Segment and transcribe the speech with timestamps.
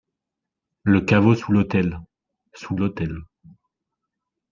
[0.81, 2.01] Le caveau sous l'autel!
[2.55, 3.19] Sous l'autel.